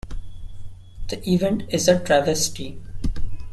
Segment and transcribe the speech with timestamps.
[1.09, 2.79] The event is a travesty.